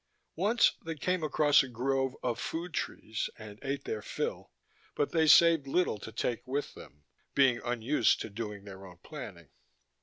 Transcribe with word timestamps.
Once 0.35 0.71
they 0.83 0.95
came 0.95 1.21
across 1.21 1.61
a 1.61 1.67
grove 1.67 2.15
of 2.23 2.39
food 2.39 2.73
trees, 2.73 3.29
and 3.37 3.59
ate 3.61 3.83
their 3.83 4.01
fill, 4.01 4.49
but 4.95 5.11
they 5.11 5.27
saved 5.27 5.67
little 5.67 5.99
to 5.99 6.11
take 6.11 6.41
with 6.47 6.73
them, 6.73 7.03
being 7.35 7.61
unused 7.63 8.19
to 8.19 8.27
doing 8.27 8.63
their 8.63 8.83
own 8.83 8.97
planning. 9.03 9.49